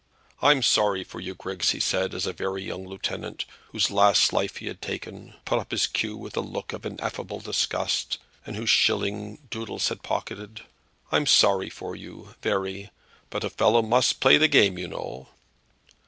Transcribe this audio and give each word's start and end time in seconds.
"I'm 0.41 0.63
sorry 0.63 1.03
for 1.03 1.19
you, 1.19 1.35
Griggs," 1.35 1.69
he 1.73 1.79
said, 1.79 2.15
as 2.15 2.25
a 2.25 2.33
very 2.33 2.63
young 2.63 2.87
lieutenant, 2.87 3.45
whose 3.71 3.91
last 3.91 4.33
life 4.33 4.55
he 4.57 4.65
had 4.65 4.81
taken, 4.81 5.35
put 5.45 5.59
up 5.59 5.69
his 5.69 5.85
cue 5.85 6.17
with 6.17 6.35
a 6.35 6.39
look 6.41 6.73
of 6.73 6.87
ineffable 6.87 7.39
disgust, 7.39 8.17
and 8.43 8.55
whose 8.55 8.71
shilling 8.71 9.37
Doodles 9.51 9.89
had 9.89 10.01
pocketed; 10.01 10.61
"I'm 11.11 11.27
sorry 11.27 11.69
for 11.69 11.95
you, 11.95 12.33
very; 12.41 12.89
but 13.29 13.43
a 13.43 13.49
fellow 13.51 13.83
must 13.83 14.21
play 14.21 14.37
the 14.39 14.47
game, 14.47 14.79
you 14.79 14.87
know." 14.87 15.27